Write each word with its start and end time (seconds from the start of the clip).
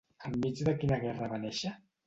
Enmig 0.29 0.63
de 0.69 0.75
quina 0.79 0.99
guerra 1.05 1.31
va 1.35 1.41
néixer? 1.47 1.79